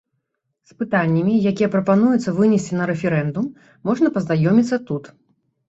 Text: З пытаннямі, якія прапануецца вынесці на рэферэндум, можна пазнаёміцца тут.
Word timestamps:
З 0.69 0.77
пытаннямі, 0.79 1.33
якія 1.51 1.69
прапануецца 1.75 2.35
вынесці 2.39 2.73
на 2.81 2.89
рэферэндум, 2.93 3.53
можна 3.91 4.15
пазнаёміцца 4.19 4.85
тут. 4.93 5.15